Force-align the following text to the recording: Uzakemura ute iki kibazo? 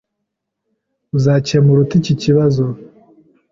Uzakemura 1.17 1.79
ute 1.83 1.95
iki 1.99 2.13
kibazo? 2.21 2.63